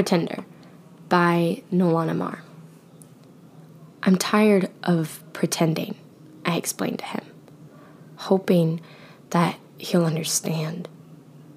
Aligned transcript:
Pretender 0.00 0.46
by 1.10 1.62
Nolan 1.70 2.08
Amar. 2.08 2.42
I'm 4.02 4.16
tired 4.16 4.70
of 4.82 5.22
pretending, 5.34 5.94
I 6.42 6.56
explained 6.56 7.00
to 7.00 7.04
him, 7.04 7.24
hoping 8.16 8.80
that 9.28 9.58
he'll 9.76 10.06
understand, 10.06 10.88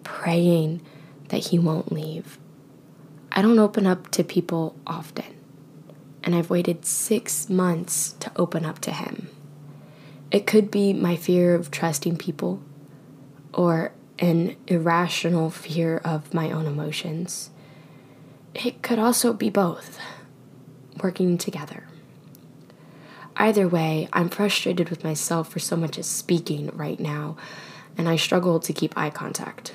praying 0.03 0.81
that 1.29 1.37
he 1.37 1.57
won't 1.57 1.93
leave. 1.93 2.37
I 3.31 3.41
don't 3.41 3.59
open 3.59 3.87
up 3.87 4.11
to 4.11 4.25
people 4.25 4.75
often, 4.85 5.37
and 6.21 6.35
I've 6.35 6.49
waited 6.49 6.85
six 6.85 7.47
months 7.49 8.11
to 8.19 8.29
open 8.35 8.65
up 8.65 8.79
to 8.79 8.91
him. 8.91 9.29
It 10.31 10.45
could 10.45 10.69
be 10.69 10.91
my 10.91 11.15
fear 11.15 11.55
of 11.55 11.71
trusting 11.71 12.17
people 12.17 12.61
or 13.53 13.93
an 14.19 14.57
irrational 14.67 15.49
fear 15.49 16.01
of 16.03 16.33
my 16.33 16.51
own 16.51 16.65
emotions. 16.65 17.49
It 18.55 18.83
could 18.83 18.99
also 18.99 19.33
be 19.33 19.49
both, 19.49 19.97
working 21.01 21.39
together. 21.39 21.85
Either 23.35 23.67
way, 23.67 24.07
I'm 24.13 24.29
frustrated 24.29 24.89
with 24.89 25.03
myself 25.03 25.49
for 25.49 25.57
so 25.57 25.75
much 25.75 25.97
as 25.97 26.05
speaking 26.05 26.69
right 26.73 26.99
now, 26.99 27.35
and 27.97 28.07
I 28.07 28.15
struggle 28.15 28.59
to 28.59 28.71
keep 28.71 28.95
eye 28.95 29.09
contact. 29.09 29.73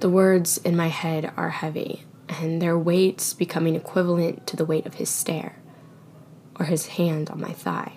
The 0.00 0.10
words 0.10 0.58
in 0.58 0.76
my 0.76 0.88
head 0.88 1.32
are 1.36 1.50
heavy, 1.50 2.02
and 2.28 2.60
their 2.60 2.76
weights 2.76 3.32
becoming 3.32 3.76
equivalent 3.76 4.48
to 4.48 4.56
the 4.56 4.64
weight 4.64 4.84
of 4.84 4.94
his 4.94 5.08
stare 5.08 5.56
or 6.58 6.66
his 6.66 6.86
hand 6.86 7.30
on 7.30 7.40
my 7.40 7.52
thigh. 7.52 7.92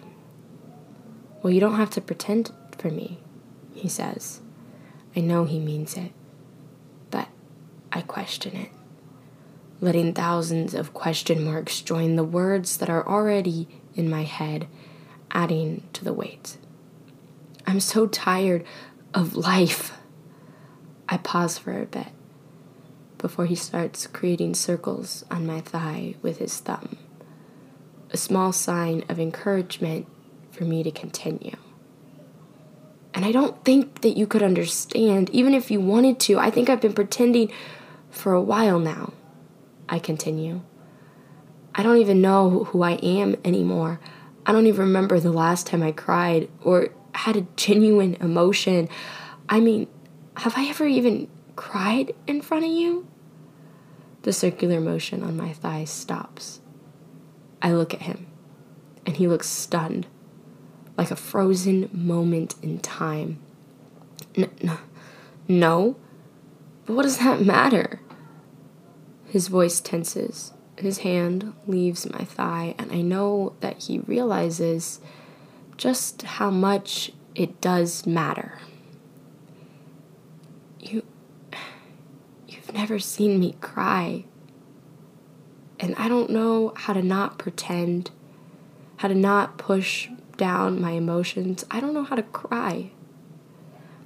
Well, 1.41 1.51
you 1.51 1.59
don't 1.59 1.77
have 1.77 1.89
to 1.91 2.01
pretend 2.01 2.51
for 2.77 2.91
me, 2.91 3.17
he 3.73 3.89
says. 3.89 4.41
I 5.15 5.21
know 5.21 5.45
he 5.45 5.59
means 5.59 5.97
it, 5.97 6.11
but 7.09 7.29
I 7.91 8.01
question 8.01 8.55
it 8.55 8.69
letting 9.81 10.13
thousands 10.13 10.73
of 10.73 10.93
question 10.93 11.43
marks 11.43 11.81
join 11.81 12.15
the 12.15 12.23
words 12.23 12.77
that 12.77 12.89
are 12.89 13.07
already 13.07 13.67
in 13.93 14.09
my 14.09 14.23
head, 14.23 14.67
adding 15.31 15.83
to 15.93 16.03
the 16.03 16.13
weight. 16.13 16.57
I'm 17.67 17.79
so 17.79 18.07
tired 18.07 18.63
of 19.13 19.35
life. 19.35 19.97
I 21.07 21.17
pause 21.17 21.57
for 21.57 21.79
a 21.79 21.85
bit 21.85 22.07
before 23.17 23.45
he 23.45 23.55
starts 23.55 24.07
creating 24.07 24.53
circles 24.53 25.25
on 25.31 25.45
my 25.45 25.59
thigh 25.59 26.15
with 26.21 26.37
his 26.37 26.59
thumb, 26.59 26.97
a 28.11 28.17
small 28.17 28.51
sign 28.51 29.03
of 29.09 29.19
encouragement 29.19 30.05
for 30.51 30.63
me 30.63 30.83
to 30.83 30.91
continue. 30.91 31.55
And 33.13 33.25
I 33.25 33.31
don't 33.31 33.63
think 33.63 34.01
that 34.01 34.17
you 34.17 34.27
could 34.27 34.43
understand, 34.43 35.29
even 35.29 35.53
if 35.53 35.71
you 35.71 35.79
wanted 35.79 36.19
to. 36.21 36.37
I 36.37 36.51
think 36.51 36.69
I've 36.69 36.81
been 36.81 36.93
pretending 36.93 37.51
for 38.11 38.33
a 38.33 38.41
while 38.41 38.77
now. 38.77 39.13
I 39.87 39.99
continue. 39.99 40.61
I 41.73 41.83
don't 41.83 41.97
even 41.97 42.21
know 42.21 42.65
who 42.65 42.83
I 42.83 42.93
am 42.93 43.35
anymore. 43.43 43.99
I 44.45 44.51
don't 44.51 44.67
even 44.67 44.81
remember 44.85 45.19
the 45.19 45.31
last 45.31 45.67
time 45.67 45.83
I 45.83 45.91
cried 45.91 46.49
or 46.63 46.89
had 47.13 47.35
a 47.35 47.47
genuine 47.55 48.15
emotion. 48.15 48.87
I 49.49 49.59
mean, 49.59 49.87
have 50.37 50.57
I 50.57 50.67
ever 50.67 50.85
even 50.85 51.27
cried 51.55 52.13
in 52.27 52.41
front 52.41 52.65
of 52.65 52.71
you? 52.71 53.07
The 54.21 54.33
circular 54.33 54.79
motion 54.79 55.23
on 55.23 55.37
my 55.37 55.53
thigh 55.53 55.85
stops. 55.85 56.61
I 57.61 57.73
look 57.73 57.93
at 57.93 58.03
him, 58.03 58.27
and 59.05 59.17
he 59.17 59.27
looks 59.27 59.49
stunned, 59.49 60.07
like 60.97 61.11
a 61.11 61.15
frozen 61.15 61.89
moment 61.91 62.55
in 62.61 62.79
time. 62.79 63.39
N- 64.35 64.49
n- 64.61 64.77
no? 65.47 65.95
But 66.85 66.95
what 66.95 67.03
does 67.03 67.19
that 67.19 67.41
matter? 67.41 67.99
His 69.35 69.49
voice 69.49 69.81
tenses. 69.81 70.53
His 70.77 70.99
hand 70.99 71.51
leaves 71.67 72.09
my 72.09 72.23
thigh, 72.23 72.73
and 72.77 72.89
I 72.89 73.01
know 73.01 73.51
that 73.59 73.83
he 73.83 73.99
realizes 73.99 75.01
just 75.75 76.21
how 76.21 76.49
much 76.49 77.11
it 77.35 77.59
does 77.59 78.07
matter. 78.07 78.59
You. 80.79 81.03
You've 82.47 82.71
never 82.71 82.97
seen 82.97 83.37
me 83.37 83.57
cry. 83.59 84.23
And 85.81 85.95
I 85.95 86.07
don't 86.07 86.29
know 86.29 86.71
how 86.77 86.93
to 86.93 87.03
not 87.03 87.37
pretend, 87.37 88.11
how 88.95 89.09
to 89.09 89.15
not 89.15 89.57
push 89.57 90.07
down 90.37 90.79
my 90.79 90.91
emotions. 90.91 91.65
I 91.69 91.81
don't 91.81 91.93
know 91.93 92.05
how 92.05 92.15
to 92.15 92.23
cry. 92.23 92.91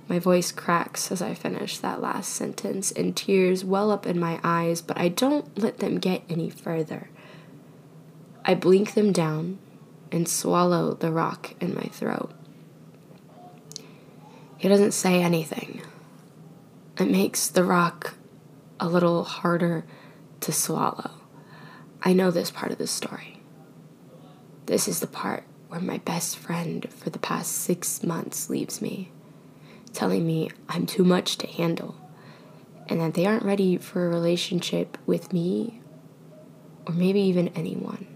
My 0.09 0.17
voice 0.17 0.51
cracks 0.51 1.11
as 1.11 1.21
I 1.21 1.35
finish 1.35 1.77
that 1.77 2.01
last 2.01 2.33
sentence, 2.33 2.91
and 2.91 3.15
tears 3.15 3.63
well 3.63 3.91
up 3.91 4.07
in 4.07 4.19
my 4.19 4.39
eyes, 4.43 4.81
but 4.81 4.97
I 4.97 5.07
don't 5.07 5.55
let 5.55 5.77
them 5.77 5.99
get 5.99 6.23
any 6.27 6.49
further. 6.49 7.11
I 8.43 8.55
blink 8.55 8.95
them 8.95 9.11
down 9.11 9.59
and 10.11 10.27
swallow 10.27 10.95
the 10.95 11.11
rock 11.11 11.53
in 11.61 11.75
my 11.75 11.83
throat. 11.83 12.31
He 14.57 14.67
doesn't 14.67 14.93
say 14.93 15.21
anything. 15.21 15.83
It 16.99 17.11
makes 17.11 17.47
the 17.47 17.63
rock 17.63 18.15
a 18.79 18.89
little 18.89 19.23
harder 19.23 19.85
to 20.39 20.51
swallow. 20.51 21.11
I 22.01 22.13
know 22.13 22.31
this 22.31 22.49
part 22.49 22.71
of 22.71 22.79
the 22.79 22.87
story. 22.87 23.41
This 24.65 24.87
is 24.87 25.01
the 25.01 25.07
part 25.07 25.43
where 25.67 25.79
my 25.79 25.99
best 25.99 26.35
friend 26.35 26.91
for 26.91 27.11
the 27.11 27.19
past 27.19 27.51
six 27.51 28.01
months 28.01 28.49
leaves 28.49 28.81
me 28.81 29.11
telling 29.93 30.25
me 30.25 30.49
I'm 30.67 30.85
too 30.85 31.03
much 31.03 31.37
to 31.37 31.47
handle 31.47 31.95
and 32.87 32.99
that 33.01 33.13
they 33.13 33.25
aren't 33.25 33.43
ready 33.43 33.77
for 33.77 34.05
a 34.05 34.09
relationship 34.09 34.97
with 35.05 35.31
me 35.31 35.81
or 36.87 36.93
maybe 36.93 37.21
even 37.21 37.49
anyone. 37.49 38.07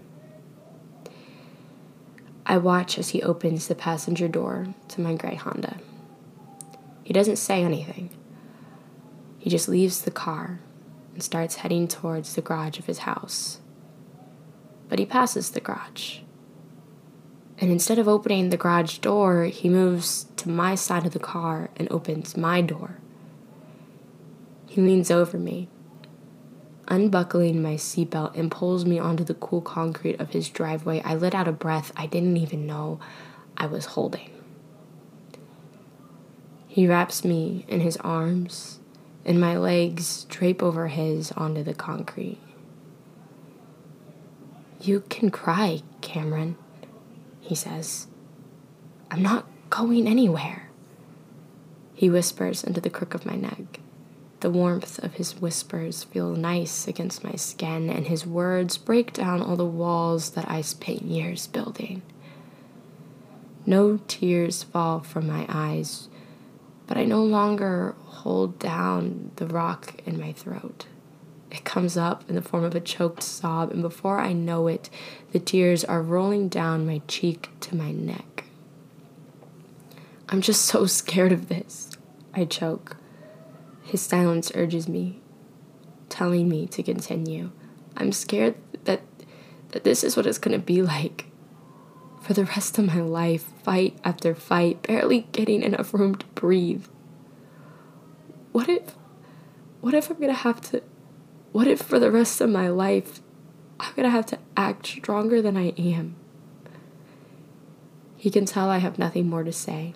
I 2.46 2.58
watch 2.58 2.98
as 2.98 3.10
he 3.10 3.22
opens 3.22 3.68
the 3.68 3.74
passenger 3.74 4.28
door 4.28 4.74
to 4.88 5.00
my 5.00 5.14
gray 5.14 5.36
Honda. 5.36 5.78
He 7.02 7.12
doesn't 7.12 7.36
say 7.36 7.62
anything. 7.62 8.10
He 9.38 9.48
just 9.48 9.68
leaves 9.68 10.02
the 10.02 10.10
car 10.10 10.60
and 11.14 11.22
starts 11.22 11.56
heading 11.56 11.86
towards 11.86 12.34
the 12.34 12.42
garage 12.42 12.78
of 12.78 12.86
his 12.86 13.00
house. 13.00 13.60
But 14.88 14.98
he 14.98 15.06
passes 15.06 15.50
the 15.50 15.60
garage 15.60 16.18
and 17.64 17.72
instead 17.72 17.98
of 17.98 18.06
opening 18.06 18.50
the 18.50 18.58
garage 18.58 18.98
door, 18.98 19.44
he 19.44 19.70
moves 19.70 20.26
to 20.36 20.50
my 20.50 20.74
side 20.74 21.06
of 21.06 21.14
the 21.14 21.18
car 21.18 21.70
and 21.76 21.90
opens 21.90 22.36
my 22.36 22.60
door. 22.60 22.98
He 24.66 24.82
leans 24.82 25.10
over 25.10 25.38
me, 25.38 25.70
unbuckling 26.88 27.62
my 27.62 27.76
seatbelt, 27.76 28.36
and 28.36 28.50
pulls 28.50 28.84
me 28.84 28.98
onto 28.98 29.24
the 29.24 29.32
cool 29.32 29.62
concrete 29.62 30.20
of 30.20 30.32
his 30.32 30.50
driveway. 30.50 31.00
I 31.06 31.14
let 31.14 31.34
out 31.34 31.48
a 31.48 31.52
breath 31.52 31.90
I 31.96 32.04
didn't 32.04 32.36
even 32.36 32.66
know 32.66 33.00
I 33.56 33.64
was 33.64 33.86
holding. 33.86 34.30
He 36.68 36.86
wraps 36.86 37.24
me 37.24 37.64
in 37.66 37.80
his 37.80 37.96
arms, 37.96 38.78
and 39.24 39.40
my 39.40 39.56
legs 39.56 40.24
drape 40.24 40.62
over 40.62 40.88
his 40.88 41.32
onto 41.32 41.62
the 41.62 41.72
concrete. 41.72 42.40
You 44.82 45.00
can 45.08 45.30
cry, 45.30 45.80
Cameron 46.02 46.58
he 47.44 47.54
says. 47.54 48.06
I'm 49.10 49.22
not 49.22 49.46
going 49.70 50.06
anywhere. 50.08 50.70
He 51.94 52.10
whispers 52.10 52.64
into 52.64 52.80
the 52.80 52.90
crook 52.90 53.14
of 53.14 53.26
my 53.26 53.36
neck. 53.36 53.80
The 54.40 54.50
warmth 54.50 54.98
of 54.98 55.14
his 55.14 55.40
whispers 55.40 56.04
feel 56.04 56.30
nice 56.30 56.88
against 56.88 57.22
my 57.22 57.34
skin, 57.36 57.88
and 57.88 58.06
his 58.06 58.26
words 58.26 58.76
break 58.76 59.12
down 59.12 59.40
all 59.40 59.56
the 59.56 59.64
walls 59.64 60.30
that 60.30 60.50
I 60.50 60.60
spent 60.60 61.02
years 61.02 61.46
building. 61.46 62.02
No 63.66 64.00
tears 64.08 64.62
fall 64.62 65.00
from 65.00 65.26
my 65.26 65.46
eyes, 65.48 66.08
but 66.86 66.98
I 66.98 67.04
no 67.04 67.22
longer 67.22 67.94
hold 68.04 68.58
down 68.58 69.30
the 69.36 69.46
rock 69.46 69.94
in 70.04 70.18
my 70.18 70.32
throat. 70.32 70.86
It 71.54 71.64
comes 71.64 71.96
up 71.96 72.28
in 72.28 72.34
the 72.34 72.42
form 72.42 72.64
of 72.64 72.74
a 72.74 72.80
choked 72.80 73.22
sob, 73.22 73.70
and 73.70 73.80
before 73.80 74.18
I 74.18 74.32
know 74.32 74.66
it, 74.66 74.90
the 75.30 75.38
tears 75.38 75.84
are 75.84 76.02
rolling 76.02 76.48
down 76.48 76.84
my 76.84 77.00
cheek 77.06 77.48
to 77.60 77.76
my 77.76 77.92
neck. 77.92 78.44
I'm 80.28 80.40
just 80.40 80.62
so 80.62 80.86
scared 81.00 81.30
of 81.30 81.48
this. 81.48 81.92
I 82.34 82.44
choke. 82.44 82.96
His 83.84 84.02
silence 84.02 84.50
urges 84.56 84.88
me, 84.88 85.20
telling 86.08 86.48
me 86.48 86.66
to 86.66 86.82
continue. 86.82 87.52
I'm 87.96 88.10
scared 88.10 88.56
that 88.84 89.02
that 89.70 89.84
this 89.84 90.02
is 90.02 90.16
what 90.16 90.26
it's 90.26 90.38
to 90.58 90.64
be 90.64 90.82
like 90.82 91.26
for 92.20 92.32
the 92.32 92.46
rest 92.46 92.78
of 92.78 92.86
my 92.86 93.00
life, 93.00 93.52
fight 93.62 93.96
after 94.02 94.34
fight, 94.34 94.82
barely 94.82 95.28
getting 95.30 95.62
enough 95.62 95.94
room 95.94 96.16
to 96.16 96.26
breathe. 96.34 96.86
What 98.50 98.68
if 98.68 98.96
what 99.80 99.94
if 99.94 100.10
I'm 100.10 100.16
to 100.30 100.32
have 100.32 100.60
to 100.72 100.82
what 101.54 101.68
if 101.68 101.80
for 101.80 102.00
the 102.00 102.10
rest 102.10 102.40
of 102.40 102.50
my 102.50 102.66
life 102.66 103.20
I'm 103.78 103.94
gonna 103.94 104.10
have 104.10 104.26
to 104.26 104.40
act 104.56 104.88
stronger 104.88 105.40
than 105.40 105.56
I 105.56 105.68
am? 105.78 106.16
He 108.16 108.28
can 108.28 108.44
tell 108.44 108.68
I 108.68 108.78
have 108.78 108.98
nothing 108.98 109.28
more 109.28 109.44
to 109.44 109.52
say, 109.52 109.94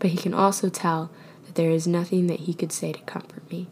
but 0.00 0.10
he 0.10 0.16
can 0.16 0.34
also 0.34 0.68
tell 0.68 1.12
that 1.44 1.54
there 1.54 1.70
is 1.70 1.86
nothing 1.86 2.26
that 2.26 2.40
he 2.40 2.54
could 2.54 2.72
say 2.72 2.92
to 2.92 3.00
comfort 3.02 3.48
me. 3.52 3.68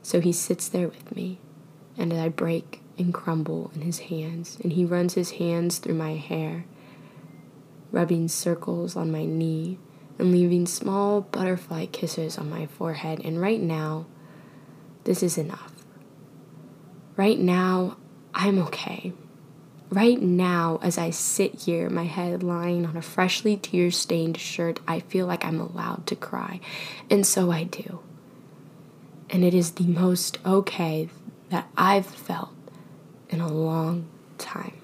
So 0.00 0.20
he 0.20 0.32
sits 0.32 0.68
there 0.68 0.86
with 0.86 1.16
me, 1.16 1.40
and 1.96 2.12
I 2.12 2.28
break 2.28 2.82
and 2.96 3.12
crumble 3.12 3.72
in 3.74 3.80
his 3.80 3.98
hands, 3.98 4.58
and 4.62 4.74
he 4.74 4.84
runs 4.84 5.14
his 5.14 5.32
hands 5.32 5.78
through 5.78 5.94
my 5.94 6.14
hair, 6.14 6.66
rubbing 7.90 8.28
circles 8.28 8.94
on 8.94 9.10
my 9.10 9.24
knee 9.24 9.80
and 10.20 10.30
leaving 10.30 10.66
small 10.66 11.20
butterfly 11.20 11.86
kisses 11.86 12.38
on 12.38 12.48
my 12.48 12.66
forehead. 12.66 13.22
And 13.24 13.40
right 13.40 13.60
now, 13.60 14.06
this 15.02 15.20
is 15.20 15.36
enough. 15.36 15.67
Right 17.18 17.40
now, 17.40 17.96
I'm 18.32 18.60
okay. 18.60 19.12
Right 19.90 20.22
now, 20.22 20.78
as 20.82 20.98
I 20.98 21.10
sit 21.10 21.62
here, 21.62 21.90
my 21.90 22.04
head 22.04 22.44
lying 22.44 22.86
on 22.86 22.96
a 22.96 23.02
freshly 23.02 23.56
tear 23.56 23.90
stained 23.90 24.38
shirt, 24.38 24.78
I 24.86 25.00
feel 25.00 25.26
like 25.26 25.44
I'm 25.44 25.60
allowed 25.60 26.06
to 26.06 26.14
cry. 26.14 26.60
And 27.10 27.26
so 27.26 27.50
I 27.50 27.64
do. 27.64 27.98
And 29.30 29.42
it 29.42 29.52
is 29.52 29.72
the 29.72 29.88
most 29.88 30.38
okay 30.46 31.08
that 31.50 31.68
I've 31.76 32.06
felt 32.06 32.54
in 33.30 33.40
a 33.40 33.52
long 33.52 34.06
time. 34.38 34.77